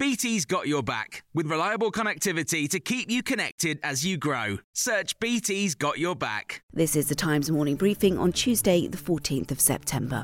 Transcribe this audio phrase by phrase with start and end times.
[0.00, 4.58] BT's got your back with reliable connectivity to keep you connected as you grow.
[4.72, 6.62] Search BT's got your back.
[6.72, 10.22] This is the Times morning briefing on Tuesday, the 14th of September.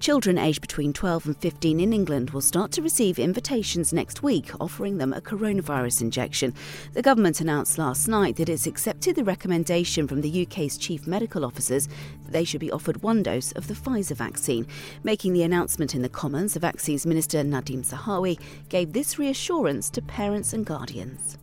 [0.00, 4.50] Children aged between 12 and 15 in England will start to receive invitations next week
[4.60, 6.52] offering them a coronavirus injection.
[6.94, 11.44] The government announced last night that it's accepted the recommendation from the UK's chief medical
[11.44, 11.86] officers
[12.24, 14.66] that they should be offered one dose of the Pfizer vaccine.
[15.04, 20.02] Making the announcement in the Commons, the Vaccines Minister Nadhim Zahawi gave this reassurance to
[20.02, 21.38] parents and guardians.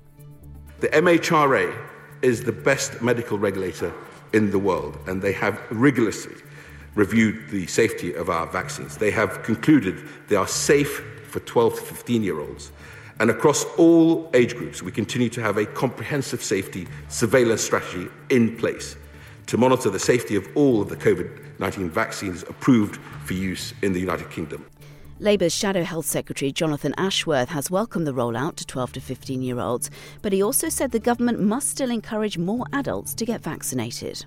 [0.80, 1.76] The MHRA
[2.22, 3.94] is the best medical regulator
[4.34, 6.36] in the world, and they have rigorously
[6.96, 8.98] reviewed the safety of our vaccines.
[8.98, 12.72] They have concluded they are safe for 12 to 15 year olds.
[13.20, 18.56] And across all age groups, we continue to have a comprehensive safety surveillance strategy in
[18.58, 18.96] place
[19.48, 23.92] to monitor the safety of all of the COVID 19 vaccines approved for use in
[23.92, 24.66] the United Kingdom.
[25.22, 29.60] Labour's Shadow Health Secretary Jonathan Ashworth has welcomed the rollout to 12 to 15 year
[29.60, 34.26] olds, but he also said the government must still encourage more adults to get vaccinated.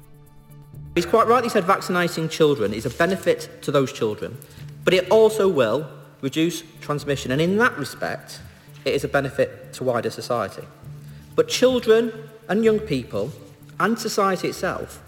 [0.95, 4.37] He's quite rightly said vaccinating children is a benefit to those children,
[4.85, 5.89] but it also will
[6.21, 8.43] reduce transmission, and in that respect,
[8.85, 10.67] it is a benefit to wider society.
[11.35, 12.13] But children
[12.51, 13.33] and young people
[13.81, 15.03] and society itself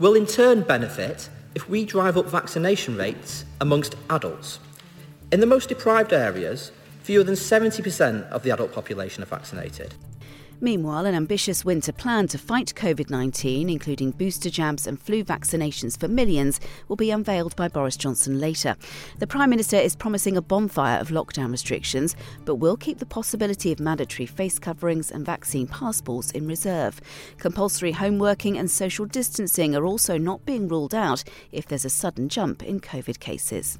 [0.00, 4.58] will in turn benefit if we drive up vaccination rates amongst adults.
[5.32, 6.72] In the most deprived areas,
[7.04, 9.94] fewer than 70% of the adult population are vaccinated.
[10.60, 15.98] Meanwhile, an ambitious winter plan to fight COVID 19, including booster jabs and flu vaccinations
[15.98, 18.76] for millions, will be unveiled by Boris Johnson later.
[19.20, 23.72] The Prime Minister is promising a bonfire of lockdown restrictions, but will keep the possibility
[23.72, 27.00] of mandatory face coverings and vaccine passports in reserve.
[27.38, 31.90] Compulsory home working and social distancing are also not being ruled out if there's a
[31.90, 33.78] sudden jump in COVID cases.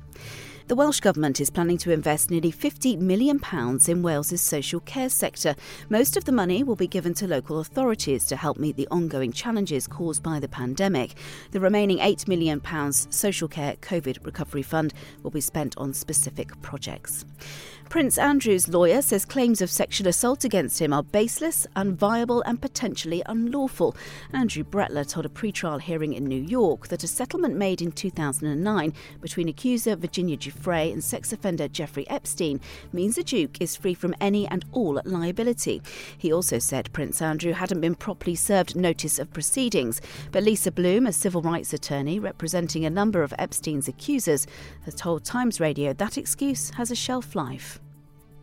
[0.69, 3.41] The Welsh Government is planning to invest nearly £50 million
[3.89, 5.57] in Wales's social care sector.
[5.89, 9.33] Most of the money will be given to local authorities to help meet the ongoing
[9.33, 11.15] challenges caused by the pandemic.
[11.51, 14.95] The remaining £8 million social care COVID recovery fund
[15.25, 17.25] will be spent on specific projects.
[17.89, 23.23] Prince Andrew's lawyer says claims of sexual assault against him are baseless, unviable, and potentially
[23.27, 23.95] unlawful.
[24.33, 28.95] Andrew Brettler told a pre-trial hearing in New York that a settlement made in 2009
[29.21, 32.61] between accuser Virginia Giuffre and sex offender Jeffrey Epstein
[32.93, 35.83] means the Duke is free from any and all liability.
[36.17, 40.01] He also said Prince Andrew hadn't been properly served notice of proceedings,
[40.31, 44.47] but Lisa Bloom, a civil rights attorney representing a number of Epstein's accusers,
[44.85, 47.81] has told Times Radio that excuse has a shelf life.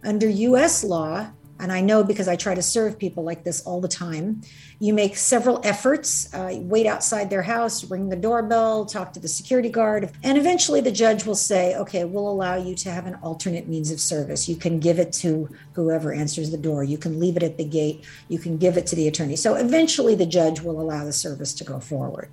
[0.03, 1.27] Under US law,
[1.59, 4.41] and I know because I try to serve people like this all the time,
[4.79, 9.27] you make several efforts, uh, wait outside their house, ring the doorbell, talk to the
[9.27, 13.15] security guard, and eventually the judge will say, okay, we'll allow you to have an
[13.15, 14.47] alternate means of service.
[14.47, 17.65] You can give it to whoever answers the door, you can leave it at the
[17.65, 19.35] gate, you can give it to the attorney.
[19.35, 22.29] So eventually the judge will allow the service to go forward.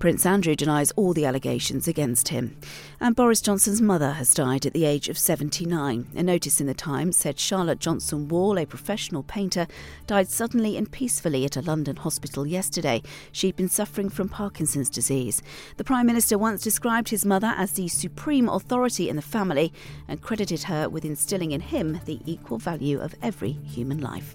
[0.00, 2.56] Prince Andrew denies all the allegations against him.
[3.00, 6.06] And Boris Johnson's mother has died at the age of 79.
[6.16, 9.66] A notice in the Times said Charlotte Johnson Wahl, a professional painter,
[10.06, 13.02] died suddenly and peacefully at a London hospital yesterday.
[13.32, 15.42] She'd been suffering from Parkinson's disease.
[15.76, 19.72] The Prime Minister once described his mother as the supreme authority in the family
[20.08, 24.34] and credited her with instilling in him the equal value of every human life.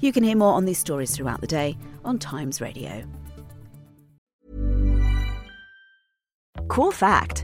[0.00, 3.04] You can hear more on these stories throughout the day on Times Radio.
[6.68, 7.43] Cool fact